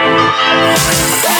Bye. 0.00 1.39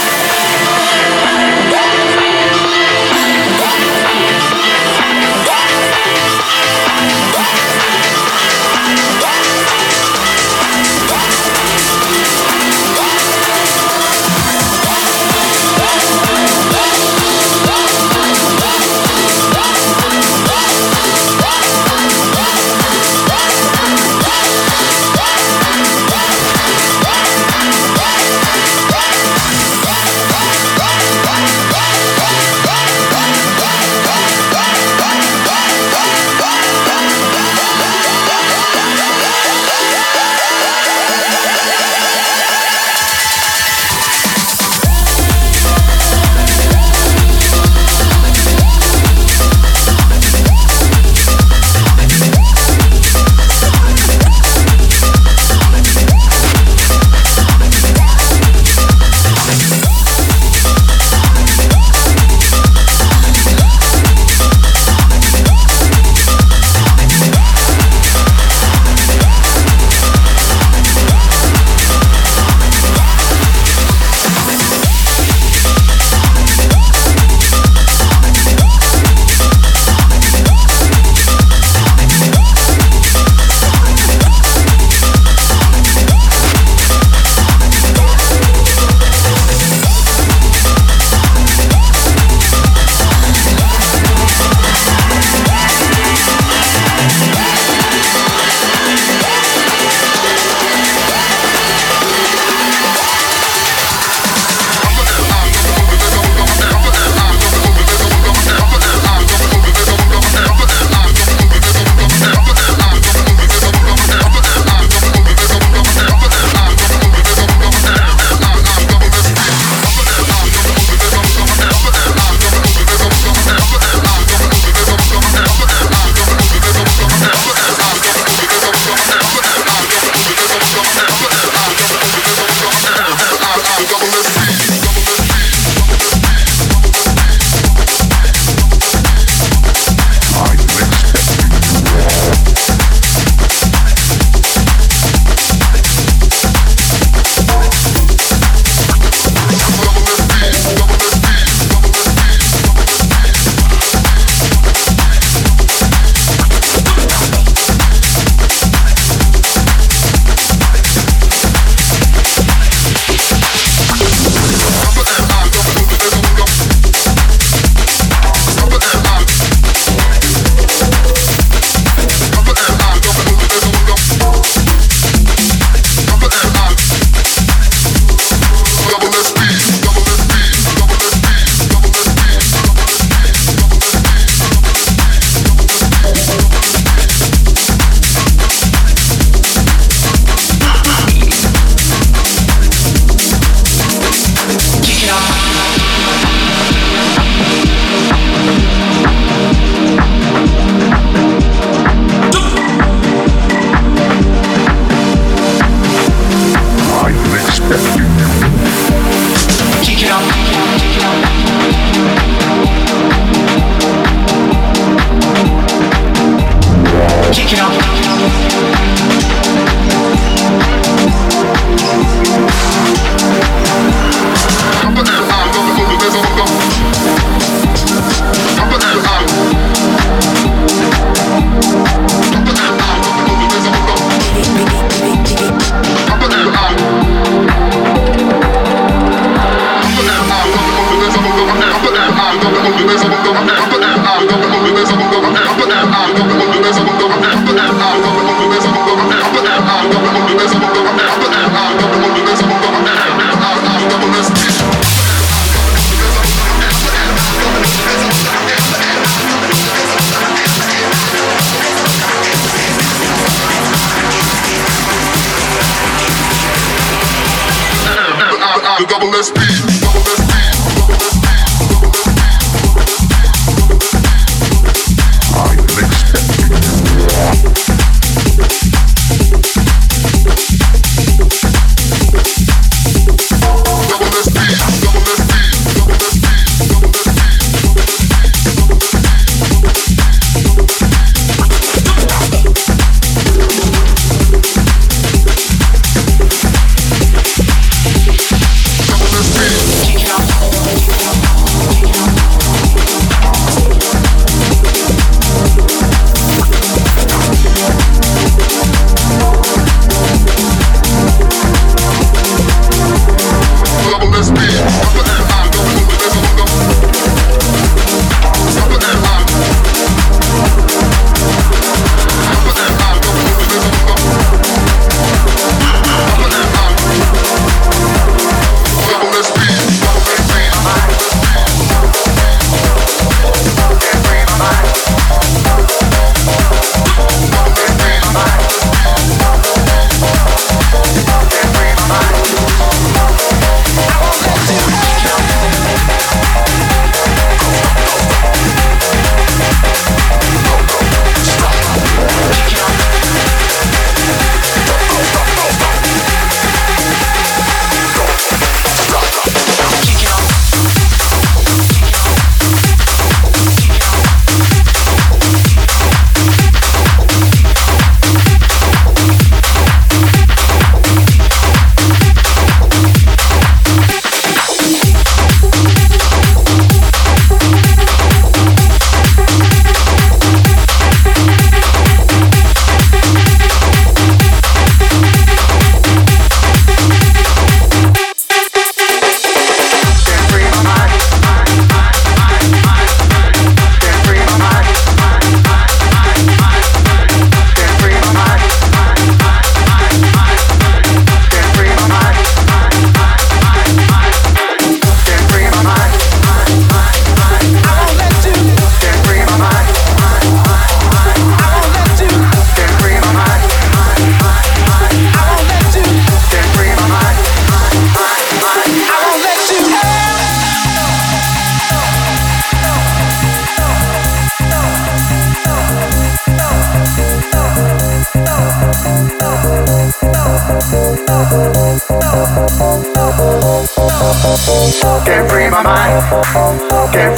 you 217.50 217.56
know. 217.56 218.69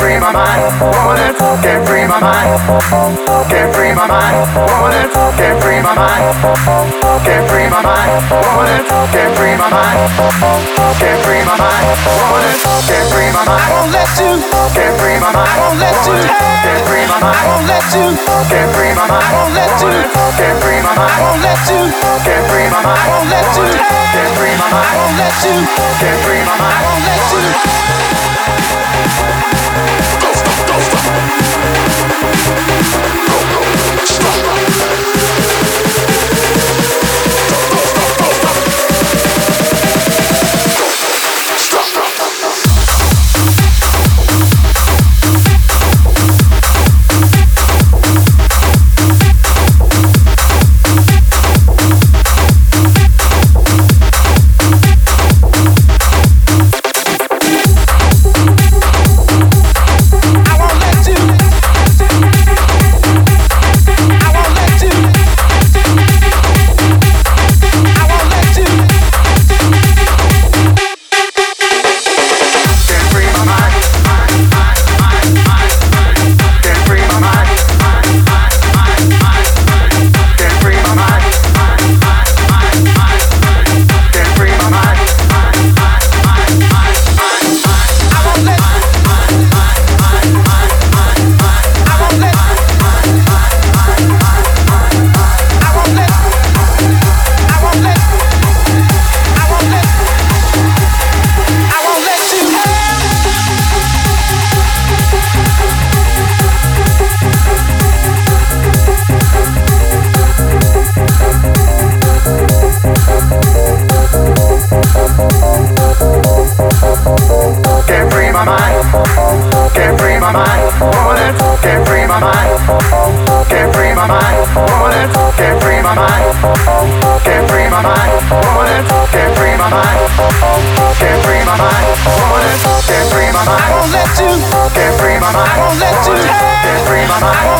free 0.02 0.18
my 0.18 0.35
mind. 0.35 0.66
Woman, 0.82 1.30
can't 1.62 1.87
free 1.87 2.06
my 2.11 2.18
mind. 2.18 2.50
Can't 3.47 3.71
free 3.71 3.94
my 3.94 4.06
mind. 4.11 4.35
Woman, 4.59 5.06
can't 5.38 5.62
free 5.62 5.78
my 5.78 5.94
mind. 5.94 6.26
Can't 7.23 7.47
free 7.47 7.71
my 7.71 7.78
mind. 7.87 8.11
Woman, 8.35 8.82
can't 9.14 9.30
free 9.38 9.54
my 9.54 9.71
mind. 9.71 10.02
Can't 10.99 11.23
free 11.23 11.42
my 11.47 11.54
mind. 11.54 11.87
Woman, 12.18 12.54
can't 12.90 13.06
free 13.14 13.30
my 13.30 13.47
mind. 13.47 13.62
I 13.62 13.78
won't 13.78 13.94
let 13.94 14.11
you. 14.18 14.32
Can't 14.75 14.94
free 14.99 15.18
my 15.23 15.30
mind. 15.30 15.54
I 15.54 15.71
won't 15.71 15.78
let 15.78 15.99
you. 16.11 16.18
Can't 16.66 16.82
free 16.82 17.06
my 17.06 17.18
mind. 17.23 17.38
I 17.38 17.47
won't 17.47 17.66
let 17.71 17.87
you. 17.94 18.06
Can't 18.50 18.71
free 18.75 18.90
my 18.99 19.06
mind. 19.06 19.23
I 19.23 19.38
won't 19.38 19.54
let 19.54 19.71
you. 19.78 19.87
Can't 20.26 20.59
free 20.59 20.82
my 20.82 20.90
mind. 20.99 21.14
I 21.14 21.23
won't 21.23 21.42
let 21.47 21.62
you. 21.71 21.82
Can't 22.26 22.44
free 22.50 22.66
my 22.75 22.82
mind. 22.82 22.99
I 22.99 23.14
won't 23.14 23.30
let 23.30 23.50
you. 23.54 23.68
Can't 24.11 24.35
free 24.35 24.54
my 24.59 24.66
mind. 24.66 24.82
I 24.82 24.99
won't 24.99 25.14
let 25.23 25.38
you. 25.47 25.54
Can't 26.02 26.21
free 26.26 26.42
my 26.42 26.56
mind. 26.59 26.75
I 26.75 26.90
won't 26.90 27.06
let 27.06 27.23
you. 27.30 28.82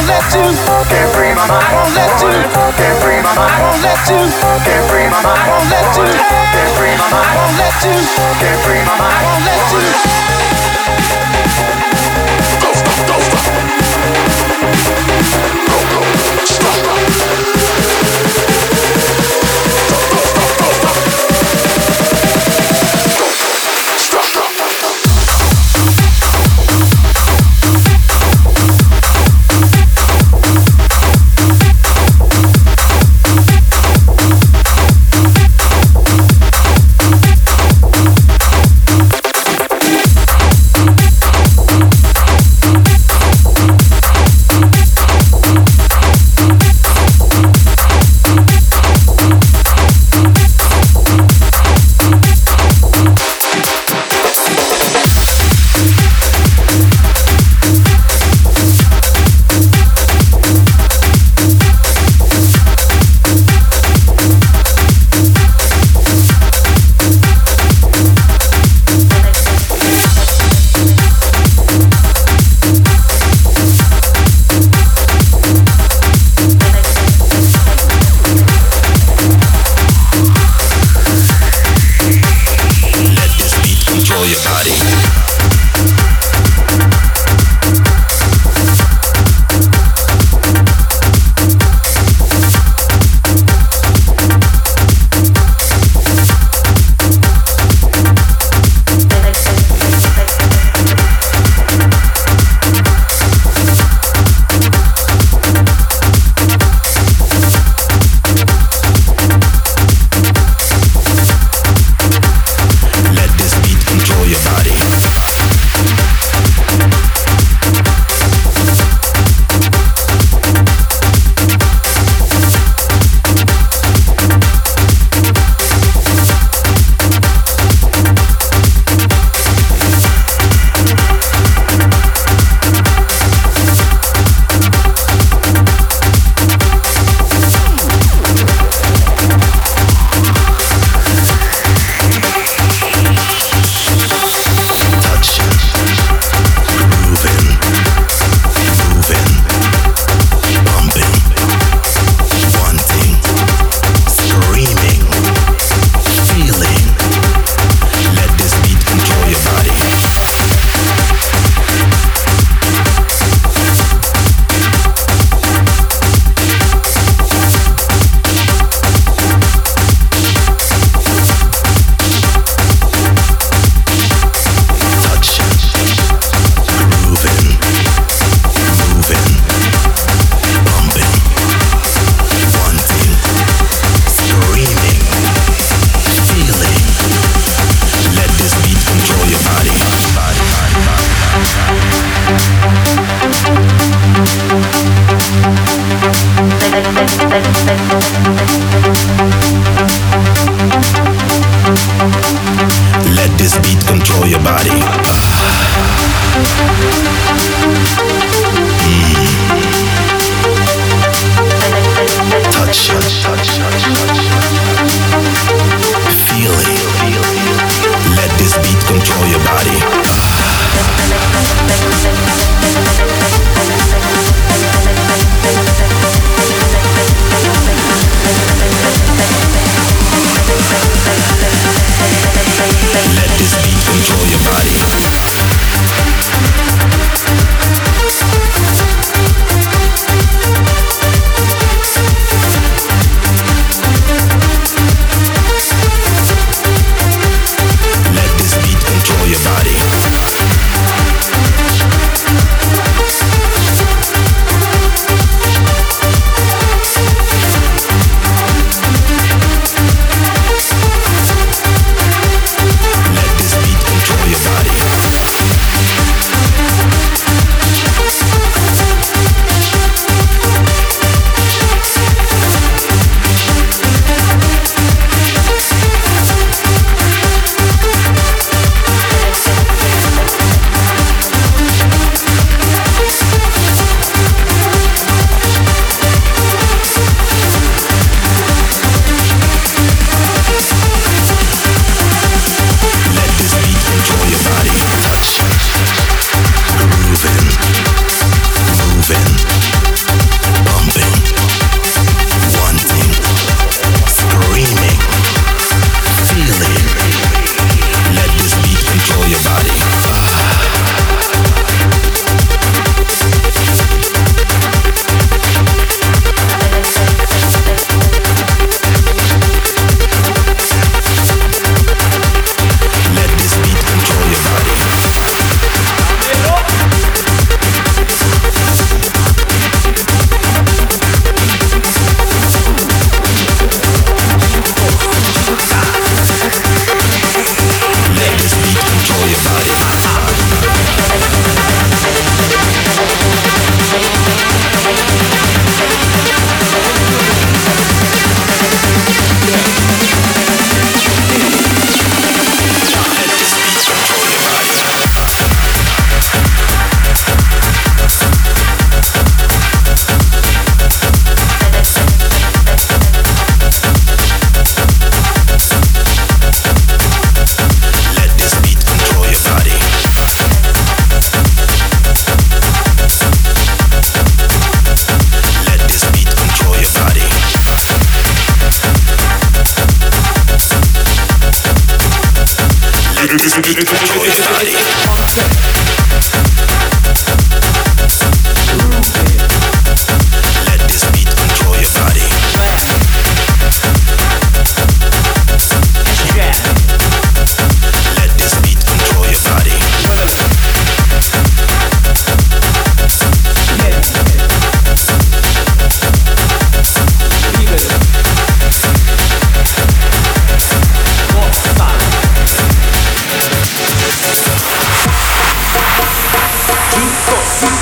Won't 0.03 0.09
let 0.09 0.35
you. 0.35 0.43
Can't 0.91 1.15
free 1.15 1.35
my 1.35 1.47
mind. 1.47 1.63
I 1.63 1.75
won't 1.75 1.95
let 1.95 2.23
you. 2.23 2.35
Can't 2.75 2.99
free 3.03 3.23
my 3.23 3.35
mind. 3.35 3.51
I 3.51 3.63
won't 3.63 3.83
let 3.83 4.03
you. 4.11 4.23
Can't 4.67 4.91
free 4.91 5.09
my 5.09 5.23
mind. 5.23 5.39
I 5.39 5.51
won't 5.51 5.71
let 5.71 5.97
you. 5.97 6.07
Can't 6.53 6.73
free 6.77 6.97
my 6.99 7.09
mind. 7.11 7.27
I 7.27 7.37
won't 7.39 7.57
let 7.59 7.85
you. 7.87 7.95
Can't 8.41 8.61
free 8.65 8.83
my 8.83 8.97
mind. 8.99 9.15
I 9.15 9.25
won't 9.25 9.45
let 9.47 11.17
you. 11.17 11.22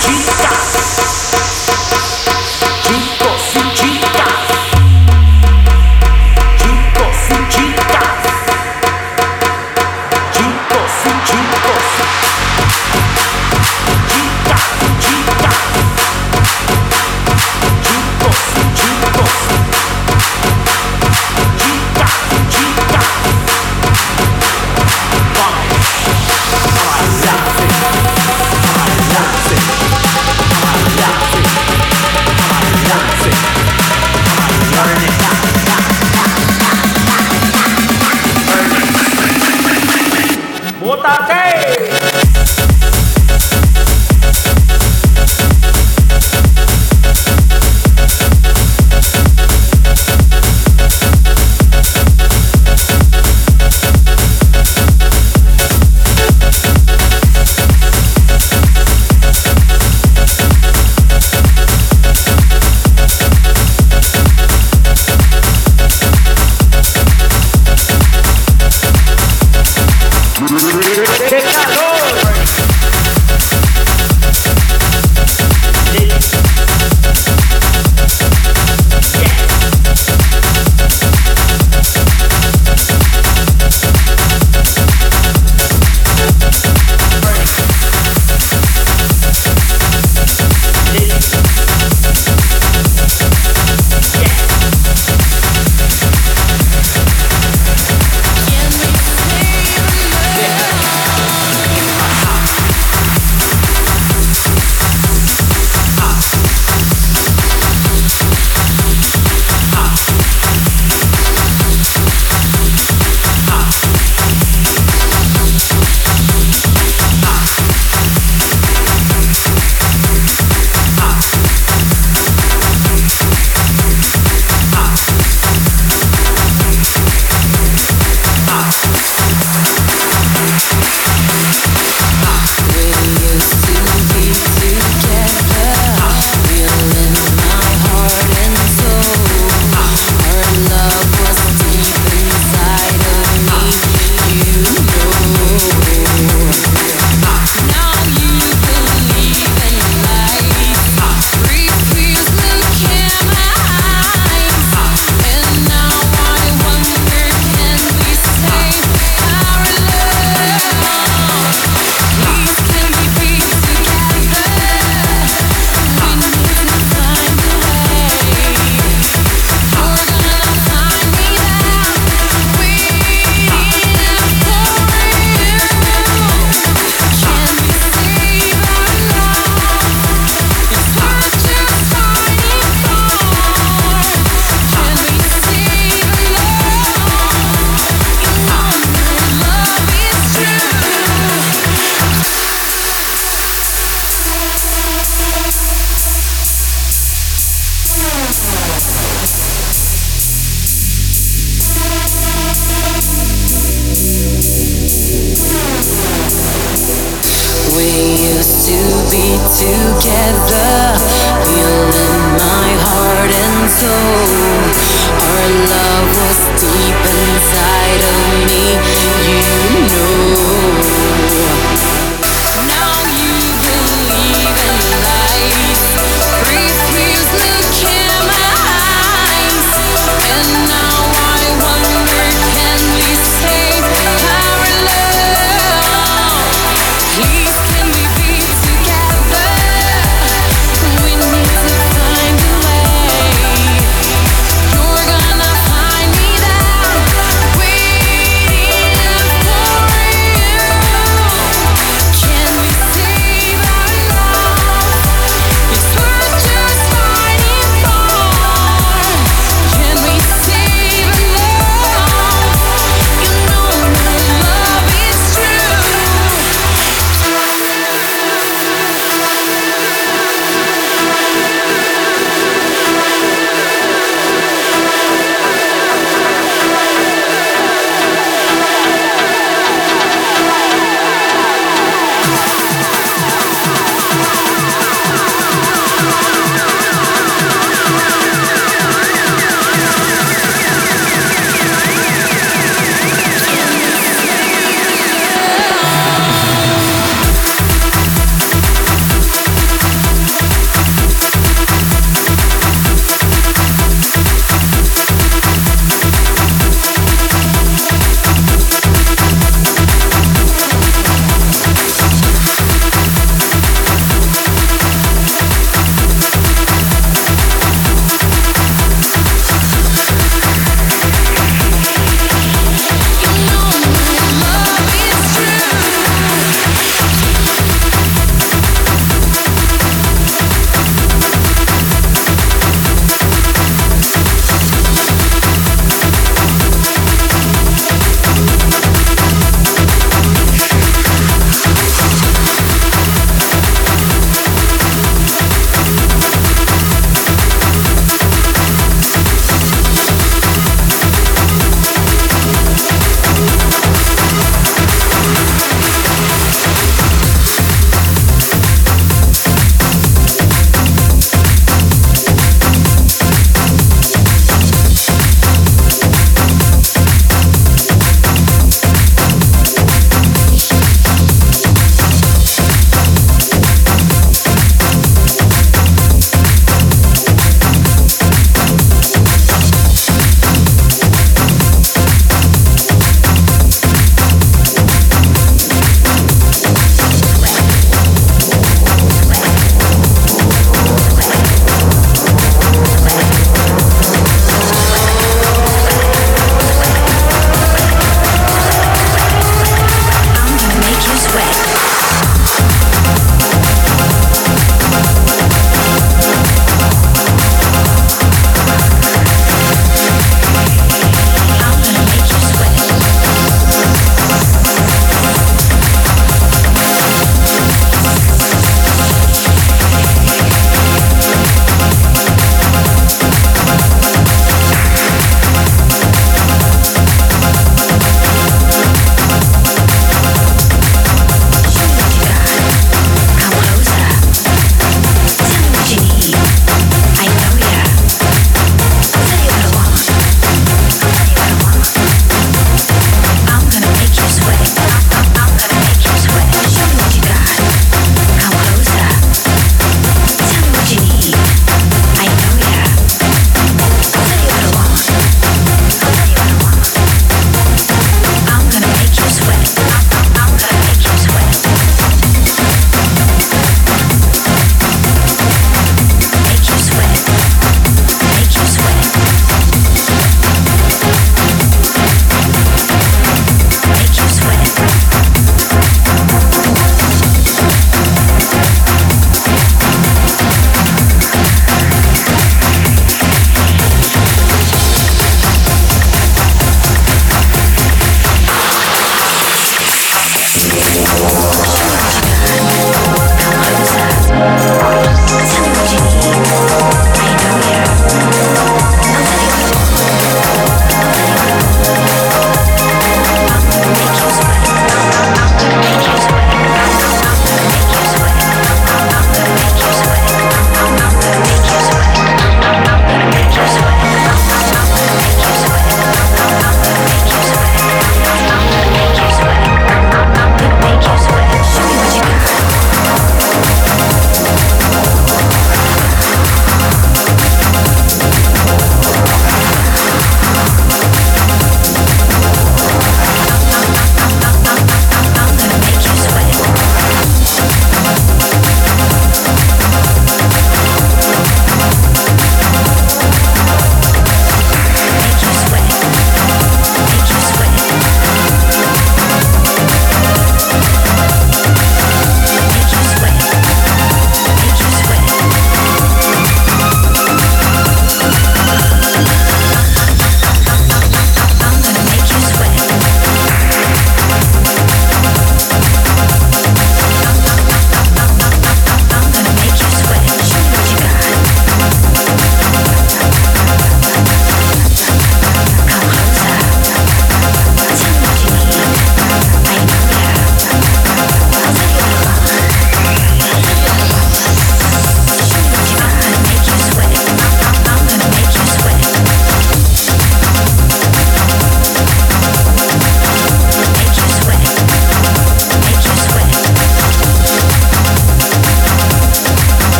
Jesus. 0.00 0.99